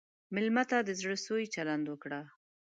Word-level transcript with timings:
مېلمه 0.33 0.63
ته 0.69 0.77
د 0.83 0.89
زړه 1.01 1.15
سوي 1.25 1.45
چلند 1.55 1.85
وکړه. 1.87 2.21